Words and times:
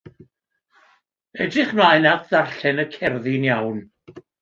Edrych 1.45 1.75
mlaen 1.77 2.09
at 2.13 2.25
ddarllen 2.27 2.83
y 2.85 2.87
cerddi'n 2.97 3.51
iawn. 3.53 3.83